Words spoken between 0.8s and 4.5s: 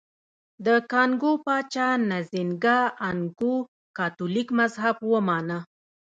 کانګو پاچا نزینګا ا نکؤو کاتولیک